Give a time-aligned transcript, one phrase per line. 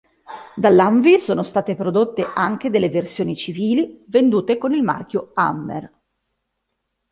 [0.55, 5.91] Dell'Humvee sono state prodotte anche delle versione civili, vendute con il marchio Hummer.